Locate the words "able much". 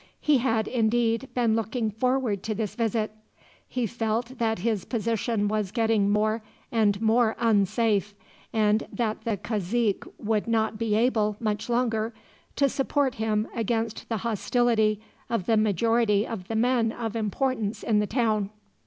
10.95-11.69